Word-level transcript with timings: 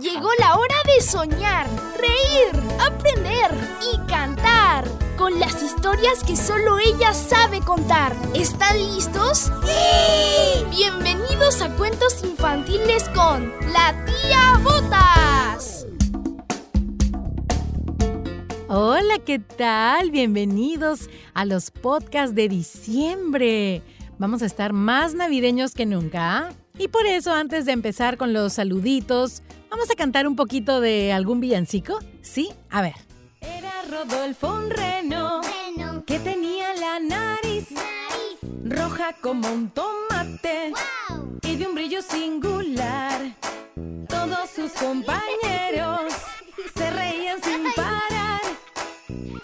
Llegó 0.00 0.28
la 0.40 0.56
hora 0.56 0.74
de 0.86 1.00
soñar, 1.00 1.68
reír, 1.96 2.60
aprender 2.80 3.52
y 3.92 3.96
cantar 4.08 4.84
con 5.16 5.38
las 5.38 5.62
historias 5.62 6.24
que 6.24 6.36
solo 6.36 6.80
ella 6.80 7.14
sabe 7.14 7.60
contar. 7.60 8.12
¿Están 8.34 8.76
listos? 8.76 9.52
¡Sí! 9.62 10.64
Bienvenidos 10.76 11.62
a 11.62 11.70
Cuentos 11.76 12.24
Infantiles 12.24 13.08
con 13.10 13.52
la 13.72 13.94
tía 14.04 14.58
Botas. 14.64 15.86
Hola, 18.66 19.20
¿qué 19.24 19.38
tal? 19.38 20.10
Bienvenidos 20.10 21.08
a 21.34 21.44
los 21.44 21.70
podcasts 21.70 22.34
de 22.34 22.48
diciembre. 22.48 23.82
Vamos 24.18 24.42
a 24.42 24.46
estar 24.46 24.72
más 24.72 25.14
navideños 25.14 25.72
que 25.72 25.86
nunca. 25.86 26.48
¿ah? 26.48 26.63
Y 26.76 26.88
por 26.88 27.06
eso, 27.06 27.32
antes 27.32 27.66
de 27.66 27.72
empezar 27.72 28.16
con 28.16 28.32
los 28.32 28.54
saluditos, 28.54 29.42
vamos 29.70 29.88
a 29.92 29.94
cantar 29.94 30.26
un 30.26 30.34
poquito 30.34 30.80
de 30.80 31.12
algún 31.12 31.38
villancico. 31.38 32.00
¿Sí? 32.20 32.50
A 32.68 32.82
ver. 32.82 32.94
Era 33.40 33.82
Rodolfo 33.88 34.48
un 34.48 34.70
reno, 34.70 35.40
que 36.04 36.18
tenía 36.18 36.74
la 36.74 36.98
nariz, 36.98 37.68
roja 38.64 39.12
como 39.20 39.52
un 39.52 39.70
tomate 39.70 40.72
y 41.42 41.56
de 41.56 41.66
un 41.66 41.76
brillo 41.76 42.02
singular. 42.02 43.20
Todos 44.08 44.50
sus 44.50 44.72
compañeros 44.72 46.12
se 46.76 46.90
reían 46.90 47.40
sin 47.40 47.72
parar 47.76 48.40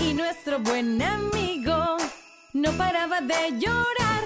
y 0.01 0.15
nuestro 0.15 0.59
buen 0.59 1.01
amigo 1.01 1.97
no 2.55 2.73
paraba 2.73 3.21
de 3.21 3.53
llorar. 3.59 4.20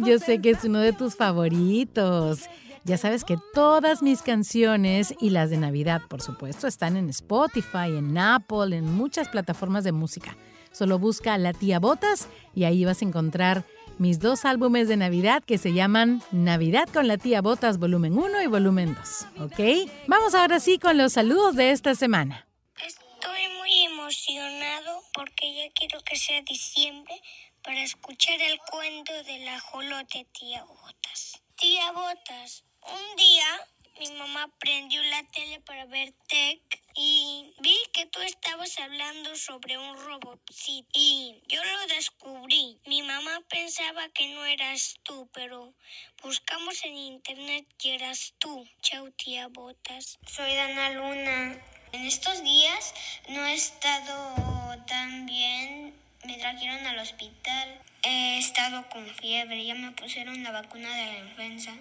Yo 0.00 0.18
sé 0.18 0.40
que 0.40 0.50
es 0.50 0.64
uno 0.64 0.80
de 0.80 0.92
tus 0.92 1.16
favoritos. 1.16 2.48
Ya 2.84 2.96
sabes 2.96 3.24
que 3.24 3.36
todas 3.52 4.02
mis 4.02 4.22
canciones 4.22 5.14
y 5.20 5.30
las 5.30 5.50
de 5.50 5.58
Navidad, 5.58 6.00
por 6.08 6.22
supuesto, 6.22 6.66
están 6.66 6.96
en 6.96 7.10
Spotify, 7.10 7.96
en 7.96 8.16
Apple, 8.16 8.76
en 8.76 8.92
muchas 8.92 9.28
plataformas 9.28 9.84
de 9.84 9.92
música. 9.92 10.36
Solo 10.72 10.98
busca 10.98 11.36
La 11.38 11.52
Tía 11.52 11.80
Botas 11.80 12.28
y 12.54 12.64
ahí 12.64 12.84
vas 12.84 13.02
a 13.02 13.04
encontrar 13.04 13.64
mis 13.98 14.20
dos 14.20 14.44
álbumes 14.44 14.88
de 14.88 14.96
Navidad 14.96 15.42
que 15.44 15.58
se 15.58 15.72
llaman 15.72 16.22
Navidad 16.30 16.88
con 16.92 17.08
la 17.08 17.18
Tía 17.18 17.42
Botas 17.42 17.78
volumen 17.78 18.16
1 18.16 18.42
y 18.42 18.46
volumen 18.46 18.94
2. 18.94 19.46
¿Ok? 19.46 19.90
Vamos 20.06 20.34
ahora 20.34 20.60
sí 20.60 20.78
con 20.78 20.96
los 20.96 21.14
saludos 21.14 21.56
de 21.56 21.72
esta 21.72 21.94
semana. 21.94 22.46
Estoy 22.86 23.48
muy 23.58 23.84
emocionado 23.84 25.02
porque 25.12 25.52
ya 25.54 25.72
quiero 25.74 26.00
que 26.08 26.16
sea 26.16 26.40
diciembre 26.42 27.14
para 27.62 27.82
escuchar 27.82 28.40
el 28.40 28.58
cuento 28.60 29.12
de 29.24 29.38
la 29.40 29.58
jolote 29.60 30.26
tía 30.32 30.64
Botas. 30.64 31.42
Tía 31.56 31.92
Botas, 31.92 32.64
un 32.82 33.16
día 33.16 33.66
mi 33.98 34.12
mamá 34.12 34.48
prendió 34.60 35.02
la 35.02 35.24
tele 35.24 35.60
para 35.62 35.84
ver 35.86 36.12
Tech 36.28 36.60
y 36.94 37.52
vi 37.58 37.76
que 37.92 38.06
tú 38.06 38.20
estabas 38.20 38.78
hablando 38.78 39.34
sobre 39.34 39.76
un 39.76 39.96
robotcito 39.96 40.88
y 40.92 41.42
yo 41.48 41.60
lo 41.64 41.86
descubrí. 41.88 42.78
Mi 42.86 43.02
mamá 43.02 43.40
pensaba 43.48 44.08
que 44.10 44.28
no 44.28 44.44
eras 44.44 45.00
tú, 45.02 45.28
pero 45.32 45.74
buscamos 46.22 46.84
en 46.84 46.94
internet 46.94 47.66
y 47.82 47.90
eras 47.90 48.34
tú. 48.38 48.64
Chau, 48.82 49.10
tía 49.10 49.48
Botas. 49.48 50.20
Soy 50.28 50.54
Dana 50.54 50.90
Luna. 50.90 51.60
En 51.90 52.06
estos 52.06 52.40
días 52.44 52.94
no 53.28 53.44
he 53.46 53.54
estado 53.54 54.84
tan 54.86 55.26
bien. 55.26 56.07
Me 56.24 56.36
trajeron 56.36 56.84
al 56.86 56.98
hospital. 56.98 57.80
He 58.02 58.38
estado 58.38 58.88
con 58.88 59.06
fiebre, 59.06 59.64
ya 59.64 59.74
me 59.74 59.92
pusieron 59.92 60.42
la 60.42 60.50
vacuna 60.50 60.94
de 60.96 61.06
la 61.06 61.18
influenza. 61.18 61.72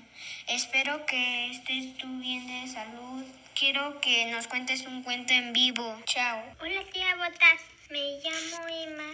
Espero 0.48 1.06
que 1.06 1.52
estés 1.52 1.98
tú 1.98 2.08
bien 2.20 2.46
de 2.48 2.72
salud. 2.72 3.25
Quiero 3.56 4.00
que 4.00 4.25
nos 4.28 4.48
cuentes 4.48 4.81
un 4.86 5.02
cuento 5.03 5.34
en 5.34 5.53
vivo. 5.53 6.00
Chao. 6.06 6.44
Hola 6.59 6.84
tía 6.92 7.16
Botas, 7.16 7.62
me 7.90 8.20
llamo 8.20 8.68
Emma. 8.68 9.14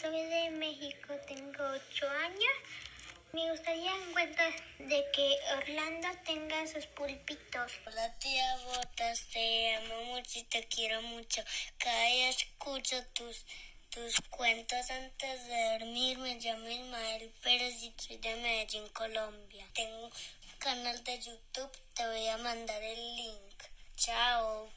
Soy 0.00 0.20
de 0.22 0.50
México, 0.50 1.14
tengo 1.28 1.64
8 1.90 2.10
años. 2.24 2.54
Me 3.32 3.50
gustaría 3.50 3.94
un 3.94 4.12
cuento 4.12 4.42
de 4.78 5.04
que 5.12 5.36
Orlando 5.56 6.08
tenga 6.24 6.66
sus 6.66 6.86
pulpitos. 6.86 7.72
Hola 7.86 8.12
tía 8.18 8.56
Botas, 8.66 9.28
te 9.32 9.76
amo 9.76 10.04
mucho 10.04 10.40
y 10.40 10.42
te 10.44 10.64
quiero 10.66 11.00
mucho. 11.02 11.44
Cada 11.78 12.06
día 12.06 12.28
escucho 12.30 13.04
tus 13.12 13.44
tus 13.94 14.20
cuentos 14.28 14.90
antes 14.90 15.46
de 15.46 15.78
dormir. 15.78 16.18
Me 16.18 16.34
llamo 16.40 16.68
Ismael 16.68 17.30
Pérez 17.42 17.74
y 17.80 17.94
soy 17.96 18.16
de 18.16 18.34
Medellín, 18.36 18.88
Colombia. 18.92 19.64
Tengo 19.72 20.06
un 20.06 20.10
canal 20.58 21.04
de 21.04 21.16
YouTube, 21.18 21.70
te 21.94 22.04
voy 22.04 22.26
a 22.26 22.36
mandar 22.38 22.82
el 22.82 23.16
link. 23.16 23.54
Chao. 23.96 24.68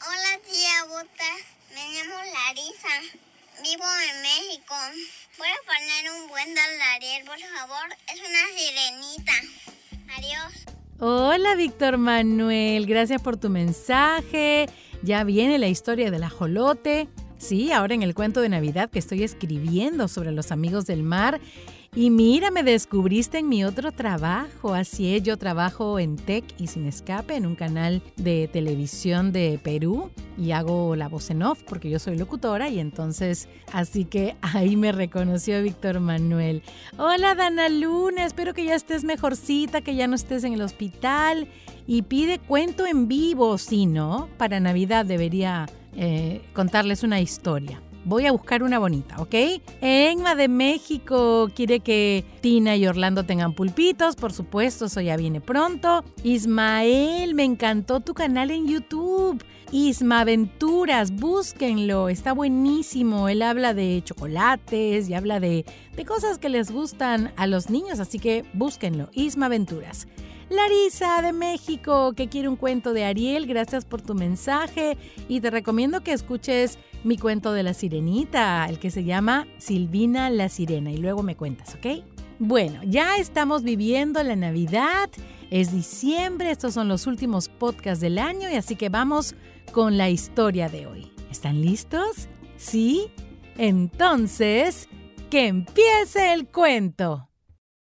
Hola 0.00 0.40
tía 0.44 0.84
Bota, 0.88 1.32
me 1.74 1.82
llamo 1.92 2.14
Larisa. 2.16 3.18
Vivo 3.62 3.84
en 4.10 4.22
México. 4.22 4.74
Voy 5.36 5.48
a 5.48 5.60
poner 5.66 6.10
un 6.12 6.28
buen 6.28 6.48
dólar, 6.54 7.24
por 7.26 7.38
favor. 7.38 7.96
Es 8.08 8.20
una 8.20 8.42
sirenita. 8.56 9.32
Adiós. 10.16 10.64
Hola 10.98 11.54
Víctor 11.56 11.98
Manuel, 11.98 12.86
gracias 12.86 13.20
por 13.20 13.36
tu 13.36 13.50
mensaje. 13.50 14.66
Ya 15.02 15.24
viene 15.24 15.58
la 15.58 15.68
historia 15.68 16.10
del 16.10 16.22
ajolote. 16.22 17.08
Sí, 17.42 17.72
ahora 17.72 17.96
en 17.96 18.04
el 18.04 18.14
cuento 18.14 18.40
de 18.40 18.48
Navidad 18.48 18.88
que 18.88 19.00
estoy 19.00 19.24
escribiendo 19.24 20.06
sobre 20.06 20.30
los 20.30 20.52
amigos 20.52 20.86
del 20.86 21.02
mar. 21.02 21.40
Y 21.92 22.10
mira, 22.10 22.52
me 22.52 22.62
descubriste 22.62 23.38
en 23.38 23.48
mi 23.48 23.64
otro 23.64 23.90
trabajo. 23.90 24.74
Así 24.74 25.16
es, 25.16 25.24
yo 25.24 25.36
trabajo 25.36 25.98
en 25.98 26.14
Tech 26.14 26.44
y 26.58 26.68
Sin 26.68 26.86
Escape, 26.86 27.34
en 27.34 27.46
un 27.46 27.56
canal 27.56 28.00
de 28.16 28.46
televisión 28.46 29.32
de 29.32 29.58
Perú. 29.60 30.12
Y 30.38 30.52
hago 30.52 30.94
la 30.94 31.08
voz 31.08 31.30
en 31.30 31.42
off 31.42 31.64
porque 31.64 31.90
yo 31.90 31.98
soy 31.98 32.16
locutora. 32.16 32.68
Y 32.68 32.78
entonces, 32.78 33.48
así 33.72 34.04
que 34.04 34.36
ahí 34.40 34.76
me 34.76 34.92
reconoció 34.92 35.60
Víctor 35.64 35.98
Manuel. 35.98 36.62
Hola, 36.96 37.34
Dana 37.34 37.68
Luna. 37.68 38.24
Espero 38.24 38.54
que 38.54 38.66
ya 38.66 38.76
estés 38.76 39.02
mejorcita, 39.02 39.80
que 39.80 39.96
ya 39.96 40.06
no 40.06 40.14
estés 40.14 40.44
en 40.44 40.52
el 40.52 40.62
hospital. 40.62 41.48
Y 41.88 42.02
pide 42.02 42.38
cuento 42.38 42.86
en 42.86 43.08
vivo, 43.08 43.58
si 43.58 43.86
no, 43.86 44.28
para 44.38 44.60
Navidad 44.60 45.04
debería 45.04 45.66
eh, 45.96 46.42
contarles 46.52 47.02
una 47.02 47.20
historia. 47.20 47.80
Voy 48.04 48.26
a 48.26 48.32
buscar 48.32 48.64
una 48.64 48.80
bonita, 48.80 49.20
¿ok? 49.20 49.34
Enma 49.80 50.34
de 50.34 50.48
México 50.48 51.48
quiere 51.54 51.80
que 51.80 52.24
Tina 52.40 52.74
y 52.74 52.86
Orlando 52.88 53.24
tengan 53.24 53.54
pulpitos, 53.54 54.16
por 54.16 54.32
supuesto, 54.32 54.86
eso 54.86 55.00
ya 55.00 55.16
viene 55.16 55.40
pronto. 55.40 56.04
Ismael, 56.24 57.34
me 57.34 57.44
encantó 57.44 58.00
tu 58.00 58.12
canal 58.12 58.50
en 58.50 58.66
YouTube. 58.66 59.40
Isma 59.72 60.20
Aventuras, 60.20 61.12
búsquenlo, 61.12 62.10
está 62.10 62.34
buenísimo. 62.34 63.30
Él 63.30 63.40
habla 63.40 63.72
de 63.72 64.02
chocolates 64.04 65.08
y 65.08 65.14
habla 65.14 65.40
de, 65.40 65.64
de 65.96 66.04
cosas 66.04 66.36
que 66.36 66.50
les 66.50 66.70
gustan 66.70 67.32
a 67.36 67.46
los 67.46 67.70
niños, 67.70 67.98
así 67.98 68.18
que 68.18 68.44
búsquenlo. 68.52 69.08
Isma 69.14 69.46
Aventuras. 69.46 70.06
Larisa 70.50 71.22
de 71.22 71.32
México, 71.32 72.12
que 72.12 72.28
quiere 72.28 72.48
un 72.48 72.56
cuento 72.56 72.92
de 72.92 73.04
Ariel, 73.04 73.46
gracias 73.46 73.86
por 73.86 74.02
tu 74.02 74.14
mensaje 74.14 74.98
y 75.26 75.40
te 75.40 75.50
recomiendo 75.50 76.02
que 76.02 76.12
escuches 76.12 76.78
mi 77.02 77.16
cuento 77.16 77.54
de 77.54 77.62
la 77.62 77.72
sirenita, 77.72 78.66
el 78.68 78.78
que 78.78 78.90
se 78.90 79.04
llama 79.04 79.46
Silvina 79.56 80.28
la 80.28 80.50
Sirena 80.50 80.92
y 80.92 80.98
luego 80.98 81.22
me 81.22 81.34
cuentas, 81.34 81.74
¿ok? 81.76 82.04
Bueno, 82.38 82.80
ya 82.84 83.16
estamos 83.16 83.62
viviendo 83.62 84.22
la 84.22 84.36
Navidad, 84.36 85.08
es 85.50 85.72
diciembre, 85.72 86.50
estos 86.50 86.74
son 86.74 86.88
los 86.88 87.06
últimos 87.06 87.48
podcasts 87.48 88.02
del 88.02 88.18
año 88.18 88.50
y 88.50 88.56
así 88.56 88.76
que 88.76 88.90
vamos 88.90 89.34
con 89.72 89.96
la 89.96 90.10
historia 90.10 90.68
de 90.68 90.86
hoy. 90.86 91.12
¿Están 91.30 91.62
listos? 91.62 92.28
¿Sí? 92.56 93.10
Entonces, 93.56 94.88
que 95.30 95.48
empiece 95.48 96.32
el 96.34 96.46
cuento. 96.46 97.30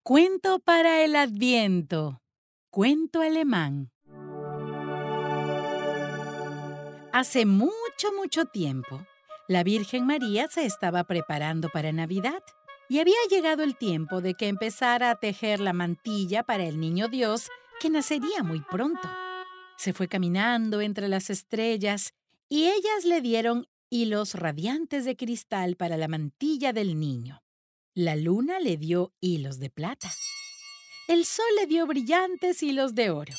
Cuento 0.02 0.60
para 0.60 1.04
el 1.04 1.16
Adviento. 1.16 2.22
Cuento 2.70 3.20
alemán. 3.20 3.90
Hace 7.12 7.44
mucho, 7.44 8.12
mucho 8.16 8.44
tiempo, 8.44 9.04
la 9.48 9.64
Virgen 9.64 10.06
María 10.06 10.46
se 10.46 10.64
estaba 10.64 11.02
preparando 11.04 11.68
para 11.70 11.90
Navidad 11.90 12.42
y 12.88 13.00
había 13.00 13.16
llegado 13.28 13.64
el 13.64 13.76
tiempo 13.76 14.20
de 14.20 14.34
que 14.34 14.46
empezara 14.46 15.10
a 15.10 15.16
tejer 15.16 15.58
la 15.58 15.72
mantilla 15.72 16.44
para 16.44 16.64
el 16.64 16.78
niño 16.78 17.08
Dios 17.08 17.48
que 17.80 17.90
nacería 17.90 18.44
muy 18.44 18.60
pronto. 18.60 19.08
Se 19.80 19.92
fue 19.92 20.08
caminando 20.08 20.80
entre 20.80 21.08
las 21.08 21.30
estrellas 21.30 22.12
y 22.48 22.64
ellas 22.64 23.04
le 23.04 23.20
dieron 23.20 23.66
hilos 23.88 24.34
radiantes 24.34 25.04
de 25.04 25.16
cristal 25.16 25.76
para 25.76 25.96
la 25.96 26.08
mantilla 26.08 26.72
del 26.72 26.98
niño. 27.00 27.42
La 27.94 28.14
luna 28.14 28.60
le 28.60 28.76
dio 28.76 29.12
hilos 29.20 29.58
de 29.58 29.70
plata 29.70 30.10
el 31.10 31.24
sol 31.24 31.46
le 31.58 31.66
dio 31.66 31.88
brillantes 31.88 32.62
hilos 32.62 32.94
de 32.94 33.10
oro. 33.10 33.34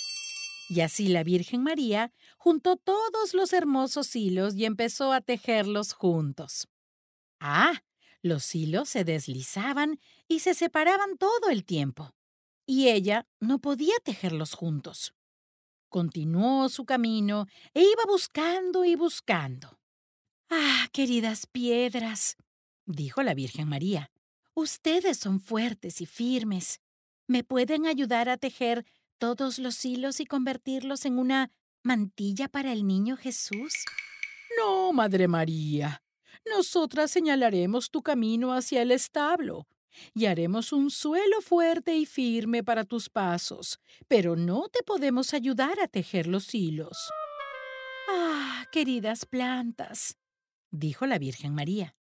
Y 0.68 0.82
así 0.82 1.08
la 1.08 1.24
Virgen 1.24 1.64
María 1.64 2.12
juntó 2.38 2.76
todos 2.76 3.34
los 3.34 3.54
hermosos 3.54 4.14
hilos 4.14 4.56
y 4.56 4.66
empezó 4.66 5.14
a 5.14 5.22
tejerlos 5.22 5.94
juntos. 5.94 6.68
Ah, 7.40 7.82
los 8.22 8.54
hilos 8.56 8.90
se 8.90 9.06
deslizaban 9.06 10.02
y 10.28 10.40
se 10.40 10.54
separaban 10.54 11.18
todo 11.18 11.50
el 11.50 11.64
tiempo. 11.64 12.14
Y 12.66 12.90
ella 12.90 13.26
no 13.40 13.60
podía 13.60 13.96
tejerlos 14.04 14.54
juntos. 14.54 15.14
Continuó 15.92 16.70
su 16.70 16.86
camino 16.86 17.48
e 17.74 17.82
iba 17.82 18.04
buscando 18.08 18.86
y 18.86 18.96
buscando. 18.96 19.78
Ah, 20.50 20.88
queridas 20.94 21.48
piedras, 21.48 22.38
dijo 22.86 23.22
la 23.24 23.34
Virgen 23.34 23.68
María, 23.68 24.10
ustedes 24.54 25.18
son 25.18 25.42
fuertes 25.42 26.00
y 26.00 26.06
firmes. 26.06 26.80
¿Me 27.28 27.44
pueden 27.44 27.88
ayudar 27.88 28.30
a 28.30 28.38
tejer 28.38 28.86
todos 29.18 29.60
los 29.60 29.84
hilos 29.84 30.22
y 30.22 30.26
convertirlos 30.26 31.04
en 31.04 31.20
una 31.20 31.52
mantilla 31.84 32.48
para 32.48 32.72
el 32.72 32.88
niño 32.88 33.18
Jesús? 33.18 33.74
No, 34.58 34.94
Madre 34.94 35.28
María. 35.28 36.02
Nosotras 36.46 37.12
señalaremos 37.12 37.92
tu 37.92 38.02
camino 38.02 38.54
hacia 38.54 38.82
el 38.82 38.92
establo 38.92 39.68
y 40.14 40.26
haremos 40.26 40.74
un 40.74 40.90
suelo 40.92 41.42
fuerte 41.42 41.96
y 41.96 42.06
firme 42.06 42.64
para 42.64 42.84
tus 42.84 43.10
pasos, 43.10 43.80
pero 44.08 44.36
no 44.36 44.70
te 44.70 44.84
podemos 44.84 45.34
ayudar 45.34 45.80
a 45.80 45.88
tejer 45.88 46.28
los 46.28 46.54
hilos. 46.54 47.10
Ah, 48.10 48.66
queridas 48.72 49.26
plantas, 49.26 50.18
dijo 50.72 51.06
la 51.06 51.20
Virgen 51.20 51.54
María, 51.54 51.96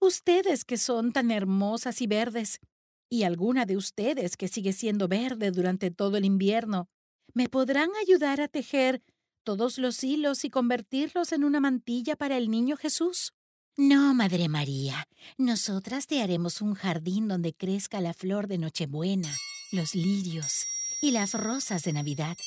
ustedes 0.00 0.64
que 0.64 0.76
son 0.76 1.12
tan 1.12 1.30
hermosas 1.30 2.00
y 2.02 2.06
verdes, 2.06 2.60
y 3.08 3.22
alguna 3.22 3.66
de 3.66 3.76
ustedes 3.76 4.36
que 4.36 4.48
sigue 4.48 4.72
siendo 4.72 5.08
verde 5.08 5.50
durante 5.50 5.90
todo 5.90 6.16
el 6.16 6.24
invierno, 6.24 6.88
¿me 7.34 7.48
podrán 7.48 7.90
ayudar 8.02 8.40
a 8.40 8.48
tejer 8.48 9.02
todos 9.44 9.78
los 9.78 10.02
hilos 10.02 10.44
y 10.44 10.50
convertirlos 10.50 11.32
en 11.32 11.44
una 11.44 11.60
mantilla 11.60 12.16
para 12.16 12.36
el 12.36 12.50
niño 12.50 12.76
Jesús? 12.76 13.32
No, 13.78 14.14
Madre 14.14 14.48
María, 14.48 15.06
nosotras 15.36 16.06
te 16.06 16.22
haremos 16.22 16.62
un 16.62 16.72
jardín 16.72 17.28
donde 17.28 17.52
crezca 17.52 18.00
la 18.00 18.14
flor 18.14 18.46
de 18.46 18.56
Nochebuena, 18.56 19.28
los 19.70 19.94
lirios 19.94 20.64
y 21.02 21.10
las 21.10 21.34
rosas 21.34 21.82
de 21.82 21.92
Navidad, 21.92 22.38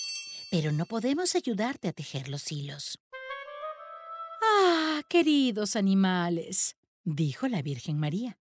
pero 0.49 0.71
no 0.71 0.87
podemos 0.87 1.35
ayudarte 1.35 1.87
a 1.87 1.93
tejer 1.93 2.29
los 2.29 2.51
hilos. 2.51 2.97
Ah, 4.41 5.03
queridos 5.07 5.75
animales, 5.75 6.75
dijo 7.03 7.47
la 7.47 7.61
Virgen 7.61 7.99
María. 7.99 8.39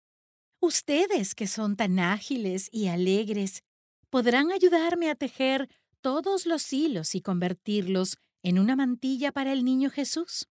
Ustedes, 0.59 1.33
que 1.33 1.47
son 1.47 1.77
tan 1.77 1.97
ágiles 1.97 2.69
y 2.71 2.85
alegres, 2.85 3.63
podrán 4.11 4.51
ayudarme 4.51 5.09
a 5.09 5.15
tejer 5.15 5.69
todos 6.01 6.45
los 6.45 6.71
hilos 6.71 7.15
y 7.15 7.21
convertirlos 7.21 8.19
en 8.43 8.59
una 8.59 8.75
mantilla 8.75 9.31
para 9.31 9.53
el 9.53 9.65
niño 9.65 9.89
Jesús. 9.89 10.47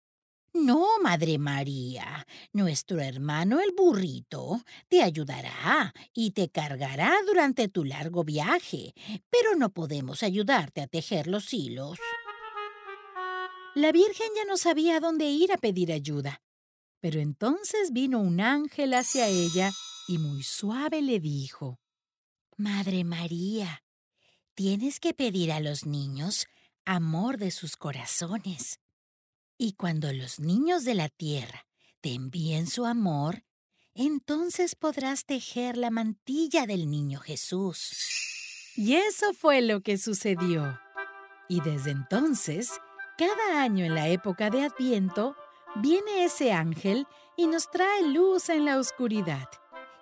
No, 0.55 0.87
Madre 1.03 1.37
María, 1.39 2.29
nuestro 2.53 3.01
hermano 3.01 3.61
el 3.61 3.73
burrito 3.73 4.63
te 4.87 5.03
ayudará 5.03 5.93
y 6.15 6.31
te 6.31 6.49
cargará 6.49 7.13
durante 7.27 7.67
tu 7.67 7.83
largo 7.83 8.23
viaje, 8.23 8.95
pero 9.31 9.57
no 9.57 9.71
podemos 9.71 10.23
ayudarte 10.23 10.81
a 10.81 10.87
tejer 10.87 11.27
los 11.27 11.53
hilos. 11.53 11.99
La 13.75 13.91
Virgen 13.91 14.29
ya 14.37 14.45
no 14.45 14.57
sabía 14.57 15.01
dónde 15.01 15.25
ir 15.25 15.53
a 15.53 15.57
pedir 15.57 15.91
ayuda, 15.91 16.41
pero 17.01 17.19
entonces 17.19 17.93
vino 17.93 18.21
un 18.21 18.41
ángel 18.41 18.95
hacia 18.95 19.27
ella 19.27 19.73
y 20.07 20.19
muy 20.19 20.45
suave 20.45 21.03
le 21.03 21.19
dijo, 21.19 21.81
Madre 22.57 23.03
María, 23.03 23.83
tienes 24.55 25.01
que 25.01 25.15
pedir 25.15 25.51
a 25.51 25.59
los 25.59 25.85
niños 25.85 26.47
amor 26.85 27.39
de 27.39 27.51
sus 27.51 27.77
corazones. 27.77 28.79
Y 29.65 29.73
cuando 29.73 30.13
los 30.13 30.41
niños 30.41 30.85
de 30.85 30.93
la 30.93 31.09
tierra 31.09 31.65
te 32.03 32.13
envíen 32.13 32.67
su 32.67 32.85
amor, 32.85 33.45
entonces 33.95 34.75
podrás 34.75 35.25
tejer 35.25 35.79
la 35.79 35.89
mantilla 35.89 36.67
del 36.67 36.91
niño 36.91 37.19
Jesús. 37.19 37.97
Y 38.77 38.97
eso 38.97 39.33
fue 39.33 39.63
lo 39.63 39.81
que 39.81 39.97
sucedió. 39.97 40.79
Y 41.49 41.63
desde 41.63 41.93
entonces, 41.93 42.73
cada 43.17 43.63
año 43.63 43.87
en 43.87 43.95
la 43.95 44.09
época 44.09 44.51
de 44.51 44.65
Adviento, 44.67 45.35
viene 45.77 46.27
ese 46.27 46.53
ángel 46.53 47.07
y 47.35 47.47
nos 47.47 47.71
trae 47.71 48.07
luz 48.07 48.51
en 48.51 48.67
la 48.67 48.77
oscuridad 48.77 49.49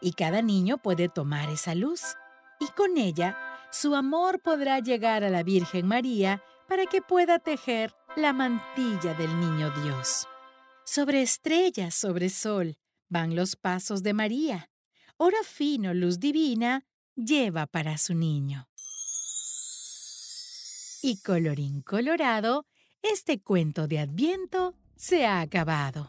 y 0.00 0.14
cada 0.14 0.42
niño 0.42 0.78
puede 0.78 1.08
tomar 1.08 1.48
esa 1.50 1.76
luz. 1.76 2.16
Y 2.58 2.66
con 2.72 2.98
ella, 2.98 3.38
su 3.70 3.94
amor 3.94 4.42
podrá 4.42 4.80
llegar 4.80 5.22
a 5.22 5.30
la 5.30 5.44
Virgen 5.44 5.86
María 5.86 6.42
para 6.66 6.86
que 6.86 7.00
pueda 7.00 7.38
tejer 7.38 7.94
la 8.16 8.32
mantilla 8.32 9.14
del 9.14 9.38
niño 9.40 9.70
Dios. 9.82 10.28
Sobre 10.84 11.22
estrellas, 11.22 11.94
sobre 11.94 12.28
sol, 12.28 12.76
van 13.08 13.34
los 13.34 13.56
pasos 13.56 14.02
de 14.02 14.12
María. 14.12 14.70
Oro 15.16 15.38
fino, 15.44 15.94
luz 15.94 16.20
divina, 16.20 16.84
lleva 17.14 17.66
para 17.66 17.96
su 17.96 18.14
niño. 18.14 18.68
Y 21.02 21.22
colorín 21.22 21.80
colorado, 21.82 22.66
este 23.02 23.40
cuento 23.40 23.88
de 23.88 24.00
Adviento 24.00 24.74
se 24.96 25.26
ha 25.26 25.40
acabado. 25.40 26.06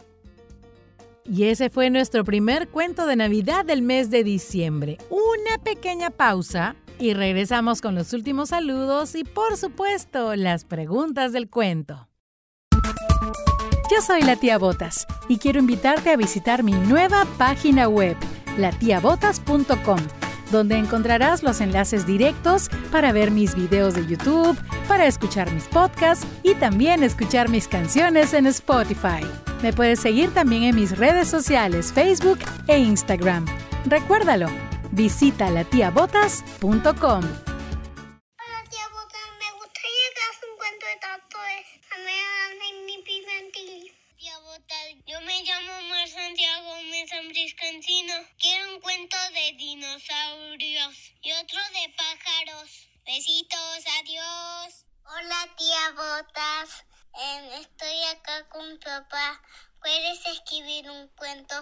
Y 1.25 1.45
ese 1.45 1.69
fue 1.69 1.89
nuestro 1.89 2.25
primer 2.25 2.67
cuento 2.67 3.05
de 3.05 3.15
Navidad 3.15 3.63
del 3.63 3.81
mes 3.81 4.09
de 4.09 4.25
diciembre. 4.25 4.97
Una 5.09 5.57
pequeña 5.63 6.09
pausa 6.09 6.75
y 7.03 7.13
regresamos 7.13 7.81
con 7.81 7.95
los 7.95 8.13
últimos 8.13 8.49
saludos 8.49 9.13
y 9.15 9.25
por 9.25 9.57
supuesto 9.57 10.37
las 10.37 10.63
preguntas 10.63 11.33
del 11.33 11.49
cuento. 11.49 12.07
Yo 13.91 14.01
soy 14.01 14.21
la 14.21 14.37
tía 14.37 14.57
Botas 14.57 15.05
y 15.27 15.37
quiero 15.37 15.59
invitarte 15.59 16.11
a 16.11 16.15
visitar 16.15 16.63
mi 16.63 16.71
nueva 16.71 17.25
página 17.37 17.89
web, 17.89 18.15
latiabotas.com 18.57 19.99
donde 20.49 20.77
encontrarás 20.77 21.43
los 21.43 21.59
enlaces 21.59 22.05
directos 22.05 22.69
para 22.89 23.11
ver 23.11 23.31
mis 23.31 23.53
videos 23.53 23.95
de 23.95 24.07
YouTube, 24.07 24.57
para 24.87 25.05
escuchar 25.05 25.51
mis 25.51 25.65
podcasts 25.65 26.25
y 26.41 26.53
también 26.55 27.03
escuchar 27.03 27.49
mis 27.49 27.67
canciones 27.67 28.33
en 28.33 28.47
Spotify. 28.47 29.25
Me 29.61 29.73
puedes 29.73 29.99
seguir 29.99 30.31
también 30.31 30.63
en 30.63 30.75
mis 30.75 30.97
redes 30.97 31.27
sociales, 31.27 31.91
Facebook 31.91 32.39
e 32.67 32.77
Instagram. 32.77 33.45
Recuérdalo, 33.85 34.47
visita 34.93 35.49
latiabotas.com. 35.49 37.23
Hola 38.37 38.59
tía 38.69 38.87
Botas, 38.93 39.29
me 39.39 39.49
gustaría 39.57 40.07
que 40.13 40.21
hagas 40.21 40.39
un 40.45 40.57
cuento 40.57 40.85
de 40.85 40.95
tatuajes. 41.01 41.67
A 41.89 41.97
mí 41.97 42.67
mi 42.85 42.93
infantil. 42.93 43.91
Tía 44.17 44.37
Botas, 44.39 44.87
yo 45.07 45.19
me 45.21 45.41
llamo 45.43 45.81
Mar 45.89 46.07
Santiago 46.07 46.75
Mesambris 46.91 47.55
Cancino. 47.55 48.13
Quiero 48.37 48.75
un 48.75 48.81
cuento 48.81 49.17
de 49.33 49.57
dinosaurios 49.57 51.11
y 51.23 51.31
otro 51.33 51.59
de 51.73 51.93
pájaros. 51.97 52.87
Besitos, 53.05 53.83
adiós. 53.99 54.85
Hola 55.05 55.47
tía 55.57 55.91
Botas, 55.97 56.85
Em, 57.15 57.61
estoy 57.61 58.03
acá 58.11 58.47
con 58.49 58.79
papá. 58.79 59.39
¿Puedes 59.79 60.25
escribir 60.25 60.89
un 60.89 61.07
cuento 61.09 61.55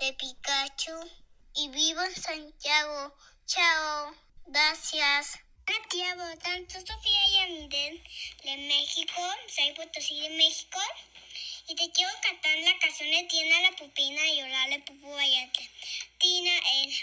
de 0.00 0.12
Pikachu? 0.14 1.25
Y 1.58 1.68
vivo 1.68 2.02
en 2.02 2.14
Santiago. 2.14 3.16
Chao. 3.46 4.14
Gracias. 4.44 5.40
La 5.66 6.14
Botas, 6.14 6.60
soy 6.70 6.86
Sofía 6.86 7.28
Yamiden 7.32 8.04
de 8.44 8.56
México, 8.68 9.22
soy 9.48 9.72
Potosí 9.72 10.20
de 10.20 10.28
México. 10.36 10.78
Y 11.66 11.74
te 11.74 11.90
quiero 11.92 12.10
cantar 12.22 12.58
la 12.58 12.78
canción 12.78 13.10
de 13.10 13.24
Tina 13.24 13.62
la 13.62 13.72
Pupina 13.72 14.26
y 14.28 14.42
Orale 14.42 14.80
Pupu 14.80 15.10
Vayate. 15.10 15.70
Tina 16.18 16.58
el 16.74 16.94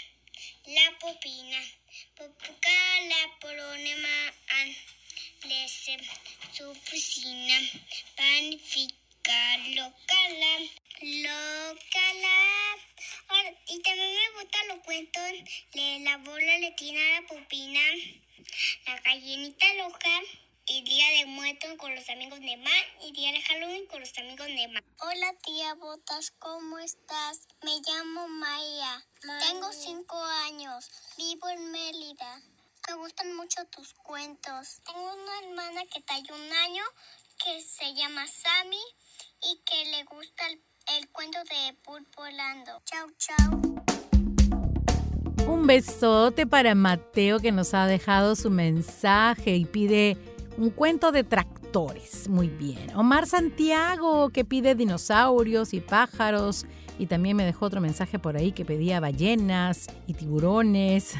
la 0.66 0.98
Pupina, 1.00 1.60
Pupuca 2.16 3.00
la 3.08 3.38
Poronema 3.40 4.34
an 4.50 4.76
lese 5.48 5.98
su 6.56 6.70
oficina, 6.70 7.58
panifica 8.16 9.56
locala, 9.74 10.58
locala. 11.02 12.83
Y 13.66 13.80
también 13.80 14.10
me 14.14 14.40
gustan 14.40 14.68
los 14.68 14.78
cuentos 14.84 15.22
de 15.72 15.98
la 16.00 16.16
bola 16.18 16.58
letina 16.58 17.20
la 17.20 17.26
pupina, 17.26 17.80
la 18.86 19.00
gallinita 19.00 19.66
loca 19.74 20.20
y 20.66 20.82
Día 20.82 21.10
de 21.18 21.26
Muertos 21.26 21.76
con 21.76 21.94
los 21.94 22.08
amigos 22.08 22.40
de 22.40 22.56
Man 22.56 22.84
y 23.02 23.12
Día 23.12 23.32
de 23.32 23.42
Halloween 23.42 23.86
con 23.86 24.00
los 24.00 24.16
amigos 24.16 24.46
de 24.46 24.68
Man. 24.68 24.84
Hola 25.00 25.34
tía 25.44 25.74
Botas, 25.74 26.30
¿cómo 26.38 26.78
estás? 26.78 27.46
Me 27.62 27.80
llamo 27.86 28.28
Maya, 28.28 29.04
tengo 29.48 29.70
cinco 29.72 30.16
años, 30.46 30.90
vivo 31.18 31.48
en 31.50 31.70
Mérida. 31.70 32.40
Me 32.88 32.94
gustan 32.94 33.34
mucho 33.34 33.64
tus 33.66 33.94
cuentos. 33.94 34.80
Tengo 34.86 35.14
una 35.14 35.38
hermana 35.40 35.82
que 35.86 35.98
está 35.98 36.16
un 36.16 36.52
año 36.52 36.84
que 37.42 37.62
se 37.62 37.94
llama 37.94 38.26
Sammy 38.26 38.82
y 39.42 39.58
que 39.64 39.84
le 39.86 40.04
gusta 40.04 40.46
el, 40.46 40.62
cuento 41.14 41.38
de 41.44 41.74
Pulpolando. 41.84 42.72
Chau, 42.84 43.08
chau. 43.16 43.60
Un 45.48 45.66
besote 45.66 46.46
para 46.46 46.74
Mateo 46.74 47.38
que 47.38 47.52
nos 47.52 47.72
ha 47.72 47.86
dejado 47.86 48.34
su 48.34 48.50
mensaje 48.50 49.56
y 49.56 49.64
pide 49.64 50.16
un 50.58 50.70
cuento 50.70 51.12
de 51.12 51.24
tractores. 51.24 52.28
Muy 52.28 52.48
bien. 52.48 52.94
Omar 52.96 53.26
Santiago, 53.26 54.30
que 54.30 54.44
pide 54.44 54.74
dinosaurios 54.74 55.72
y 55.72 55.80
pájaros. 55.80 56.66
Y 56.98 57.06
también 57.06 57.36
me 57.36 57.44
dejó 57.44 57.66
otro 57.66 57.80
mensaje 57.80 58.18
por 58.18 58.36
ahí 58.36 58.52
que 58.52 58.64
pedía 58.64 59.00
ballenas 59.00 59.86
y 60.06 60.14
tiburones. 60.14 61.14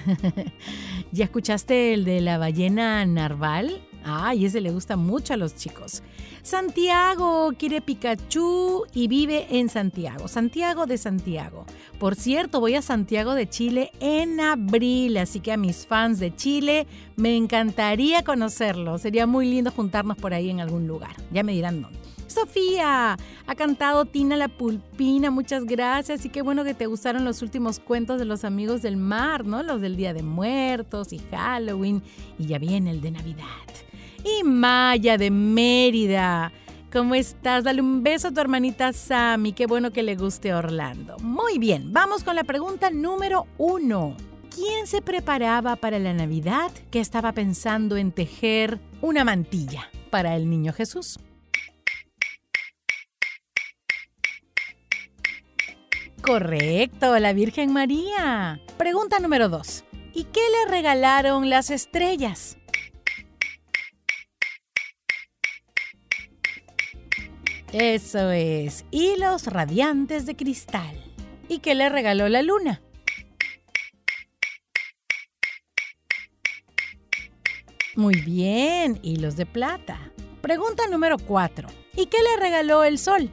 ¿Ya 1.13 1.25
escuchaste 1.25 1.95
el 1.95 2.05
de 2.05 2.21
la 2.21 2.39
ballena 2.39 3.05
narval? 3.07 3.83
Ay, 4.05 4.45
ese 4.45 4.61
le 4.61 4.71
gusta 4.71 4.97
mucho 4.97 5.33
a 5.33 5.37
los 5.37 5.57
chicos. 5.57 6.03
Santiago 6.43 7.53
quiere 7.59 7.81
Pikachu 7.81 8.85
y 8.93 9.09
vive 9.09 9.47
en 9.51 9.71
Santiago. 9.71 10.29
Santiago 10.29 10.85
de 10.85 10.99
Santiago. 10.99 11.65
Por 11.99 12.15
cierto, 12.15 12.61
voy 12.61 12.75
a 12.75 12.83
Santiago 12.83 13.35
de 13.35 13.49
Chile 13.49 13.93
en 14.01 14.41
abril, 14.41 15.17
así 15.17 15.41
que 15.41 15.53
a 15.53 15.57
mis 15.57 15.87
fans 15.87 16.19
de 16.19 16.37
Chile 16.37 16.87
me 17.17 17.35
encantaría 17.35 18.23
conocerlo. 18.23 18.99
Sería 18.99 19.27
muy 19.27 19.49
lindo 19.49 19.71
juntarnos 19.71 20.19
por 20.19 20.35
ahí 20.35 20.51
en 20.51 20.61
algún 20.61 20.87
lugar. 20.87 21.17
Ya 21.31 21.43
me 21.43 21.53
dirán 21.53 21.81
dónde. 21.81 21.99
Sofía, 22.27 23.17
ha 23.47 23.55
cantado 23.55 24.07
Tina 24.07 24.37
la 24.37 24.49
Pulpina, 24.49 25.31
muchas 25.31 25.65
gracias 25.65 26.25
y 26.25 26.31
qué 26.31 26.43
bueno 26.43 26.65
que 26.65 26.75
te 26.75 26.87
gustaron 26.87 27.25
los 27.25 27.43
últimos 27.43 27.79
cuentos 27.79 28.19
de 28.19 28.25
los 28.25 28.45
amigos 28.45 28.83
del 28.83 28.97
mar, 28.97 29.47
¿no? 29.47 29.63
Los 29.63 29.81
del 29.81 29.97
Día 29.97 30.13
de 30.13 30.25
Muertos 30.25 31.13
y 31.13 31.21
Halloween 31.31 32.03
y 32.39 32.47
ya 32.47 32.59
viene 32.59 32.91
el 32.91 33.01
de 33.01 33.13
Navidad 33.13 33.84
y 34.25 34.43
Maya 34.45 35.17
de 35.19 35.31
Mérida. 35.31 36.53
¿Cómo 36.93 37.15
estás? 37.15 37.65
Dale 37.65 37.81
un 37.81 38.03
beso 38.03 38.29
a 38.29 38.31
tu 38.31 38.41
hermanita 38.41 38.93
Sammy. 38.93 39.53
Qué 39.53 39.67
bueno 39.67 39.93
que 39.93 40.03
le 40.03 40.17
guste 40.17 40.55
Orlando. 40.55 41.17
Muy 41.19 41.59
bien, 41.59 41.93
vamos 41.93 42.23
con 42.25 42.37
la 42.37 42.45
pregunta 42.45 42.91
número 42.91 43.47
uno. 43.59 44.17
¿Quién 44.55 44.87
se 44.87 45.03
preparaba 45.03 45.75
para 45.75 45.99
la 45.99 46.13
Navidad 46.13 46.71
que 46.93 47.01
estaba 47.01 47.33
pensando 47.33 47.97
en 47.97 48.13
tejer 48.13 48.79
una 49.01 49.25
mantilla 49.25 49.91
para 50.11 50.37
el 50.37 50.49
niño 50.49 50.73
Jesús? 50.73 51.19
Correcto, 56.23 57.19
la 57.19 57.33
Virgen 57.33 57.73
María. 57.73 58.61
Pregunta 58.79 59.19
número 59.19 59.49
dos. 59.49 59.85
¿Y 60.15 60.25
qué 60.25 60.41
le 60.41 60.71
regalaron 60.71 61.51
las 61.51 61.71
estrellas? 61.71 62.57
Eso 67.77 68.31
es, 68.31 68.85
hilos 68.93 69.49
radiantes 69.49 70.27
de 70.27 70.37
cristal. 70.37 70.97
¿Y 71.49 71.59
qué 71.59 71.75
le 71.75 71.89
regaló 71.89 72.29
la 72.29 72.41
luna? 72.41 72.81
Muy 77.97 78.21
bien, 78.21 79.01
hilos 79.03 79.35
de 79.35 79.45
plata. 79.45 80.13
Pregunta 80.41 80.87
número 80.87 81.19
4. 81.19 81.69
¿Y 81.97 82.07
qué 82.07 82.19
le 82.23 82.41
regaló 82.41 82.85
el 82.85 82.97
sol? 82.97 83.29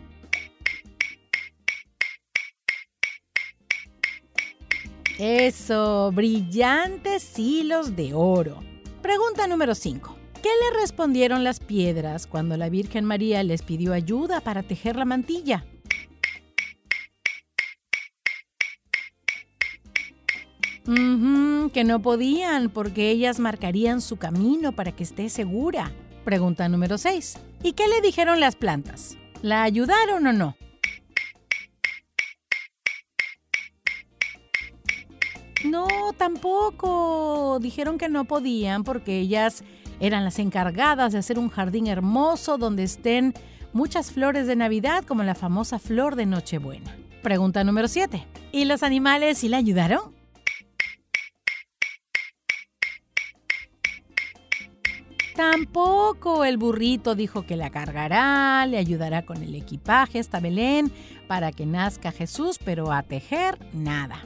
Eso, 5.20 6.12
brillantes 6.12 7.38
hilos 7.38 7.96
de 7.96 8.16
oro. 8.16 8.64
Pregunta 9.04 9.46
número 9.46 9.76
5. 9.76 10.21
¿Qué 10.42 10.50
le 10.50 10.80
respondieron 10.80 11.44
las 11.44 11.60
piedras 11.60 12.26
cuando 12.26 12.58
la 12.58 12.70
Virgen 12.70 13.06
María 13.06 13.44
les 13.44 13.62
pidió 13.62 13.94
ayuda 13.94 14.42
para 14.42 14.64
tejer 14.64 14.96
la 14.96 15.06
mantilla? 15.06 15.66
que 21.74 21.84
no 21.86 22.02
podían 22.02 22.70
porque 22.70 23.12
ellas 23.12 23.40
marcarían 23.40 24.02
su 24.02 24.18
camino 24.18 24.72
para 24.72 24.92
que 24.92 25.04
esté 25.04 25.30
segura. 25.30 25.92
Pregunta 26.26 26.68
número 26.68 26.98
6. 26.98 27.38
¿Y 27.64 27.74
qué 27.74 27.88
le 27.88 28.02
dijeron 28.02 28.40
las 28.40 28.56
plantas? 28.56 29.18
¿La 29.42 29.64
ayudaron 29.64 30.28
o 30.28 30.34
no? 30.34 30.56
No, 35.64 35.88
tampoco. 36.18 37.60
Dijeron 37.62 37.98
que 37.98 38.10
no 38.10 38.26
podían 38.26 38.84
porque 38.84 39.20
ellas 39.20 39.64
eran 40.02 40.26
las 40.26 40.40
encargadas 40.40 41.14
de 41.14 41.20
hacer 41.20 41.40
un 41.40 41.50
jardín 41.50 41.88
hermoso 41.88 42.58
donde 42.58 42.84
estén 42.84 43.34
muchas 43.72 44.12
flores 44.12 44.48
de 44.48 44.58
Navidad 44.58 45.06
como 45.06 45.24
la 45.24 45.36
famosa 45.36 45.80
flor 45.80 46.16
de 46.16 46.26
Nochebuena. 46.26 46.98
Pregunta 47.22 47.64
número 47.64 47.88
7. 47.88 48.26
¿Y 48.52 48.66
los 48.66 48.84
animales 48.84 49.38
sí 49.38 49.48
le 49.48 49.58
ayudaron? 49.58 50.20
Tampoco 55.36 56.44
el 56.46 56.58
burrito 56.58 57.16
dijo 57.16 57.44
que 57.46 57.56
la 57.56 57.70
cargará, 57.70 58.66
le 58.66 58.78
ayudará 58.78 59.24
con 59.24 59.42
el 59.42 59.56
equipaje 59.56 60.20
hasta 60.20 60.40
Belén 60.40 60.92
para 61.28 61.52
que 61.52 61.66
nazca 61.66 62.12
Jesús, 62.12 62.60
pero 62.64 62.92
a 62.92 63.04
tejer 63.04 63.58
nada. 63.72 64.26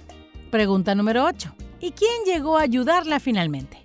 Pregunta 0.51 0.95
número 0.95 1.25
8. 1.25 1.53
¿Y 1.79 1.91
quién 1.91 2.23
llegó 2.25 2.57
a 2.57 2.63
ayudarla 2.63 3.19
finalmente? 3.19 3.84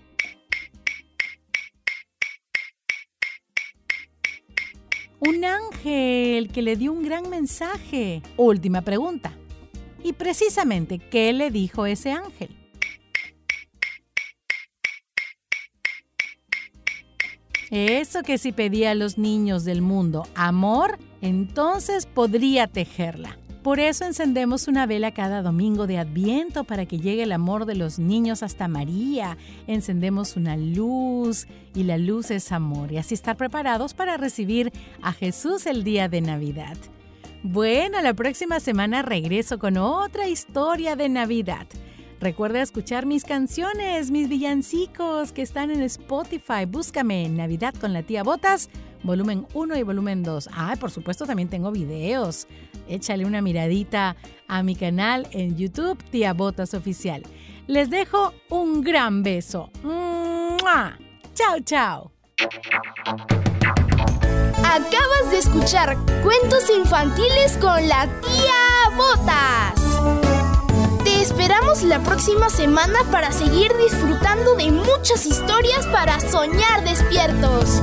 Un 5.21 5.45
ángel 5.45 6.51
que 6.51 6.63
le 6.63 6.77
dio 6.77 6.93
un 6.93 7.03
gran 7.03 7.29
mensaje. 7.29 8.23
Última 8.39 8.81
pregunta. 8.81 9.33
Y 10.03 10.15
precisamente, 10.15 10.99
¿qué 10.99 11.35
le 11.35 11.51
dijo 11.51 11.85
ese 11.85 12.11
ángel? 12.11 12.57
Eso 17.71 18.23
que 18.23 18.39
si 18.39 18.51
pedía 18.51 18.93
a 18.93 18.95
los 18.95 19.19
niños 19.19 19.65
del 19.65 19.83
mundo 19.83 20.27
amor, 20.35 20.99
entonces 21.21 22.07
podría 22.07 22.67
tejerla. 22.67 23.40
Por 23.63 23.79
eso 23.79 24.07
encendemos 24.07 24.69
una 24.69 24.87
vela 24.87 25.13
cada 25.13 25.43
domingo 25.43 25.87
de 25.87 25.99
Adviento 25.99 26.65
para 26.65 26.87
que 26.87 26.99
llegue 26.99 27.25
el 27.25 27.33
amor 27.33 27.67
de 27.67 27.75
los 27.75 27.99
niños 27.99 28.43
hasta 28.43 28.69
María. 28.69 29.37
Encendemos 29.67 30.35
una 30.37 30.57
luz 30.57 31.47
y 31.75 31.83
la 31.83 31.99
luz 31.99 32.31
es 32.31 32.53
amor 32.53 32.91
y 32.91 32.97
así 32.97 33.13
estar 33.13 33.37
preparados 33.37 33.93
para 33.93 34.17
recibir 34.17 34.73
a 35.03 35.13
Jesús 35.13 35.67
el 35.67 35.85
día 35.85 36.09
de 36.09 36.23
Navidad. 36.23 36.79
Bueno, 37.43 38.01
la 38.01 38.15
próxima 38.15 38.61
semana 38.61 39.03
regreso 39.03 39.59
con 39.59 39.77
otra 39.77 40.27
historia 40.27 40.97
de 40.97 41.11
Navidad. 41.11 41.67
Recuerda 42.19 42.61
escuchar 42.61 43.05
mis 43.05 43.25
canciones, 43.25 44.11
mis 44.11 44.29
villancicos 44.29 45.33
que 45.33 45.43
están 45.43 45.71
en 45.71 45.83
Spotify. 45.83 46.67
Búscame 46.67 47.29
Navidad 47.29 47.75
con 47.75 47.95
la 47.95 48.03
tía 48.03 48.23
Botas, 48.23 48.69
volumen 49.03 49.47
1 49.55 49.77
y 49.77 49.83
volumen 49.83 50.23
2. 50.23 50.51
Ah, 50.53 50.77
por 50.79 50.91
supuesto 50.91 51.25
también 51.25 51.49
tengo 51.49 51.71
videos. 51.71 52.47
Échale 52.91 53.25
una 53.25 53.41
miradita 53.41 54.17
a 54.49 54.63
mi 54.63 54.75
canal 54.75 55.29
en 55.33 55.57
YouTube, 55.57 56.03
Tía 56.11 56.33
Botas 56.33 56.75
Oficial. 56.75 57.23
Les 57.67 57.89
dejo 57.89 58.35
un 58.49 58.83
gran 58.83 59.23
beso. 59.23 59.71
Chao, 61.35 61.61
chao. 61.65 62.13
Acabas 64.59 65.31
de 65.31 65.39
escuchar 65.39 65.97
cuentos 66.23 66.69
infantiles 66.71 67.57
con 67.59 67.89
la 67.89 68.07
tía 68.21 68.97
Botas 68.97 69.81
esperamos 71.21 71.83
la 71.83 72.01
próxima 72.01 72.49
semana 72.49 72.99
para 73.11 73.31
seguir 73.31 73.71
disfrutando 73.77 74.57
de 74.57 74.71
muchas 74.71 75.27
historias 75.27 75.87
para 75.87 76.19
soñar 76.19 76.83
despiertos. 76.85 77.83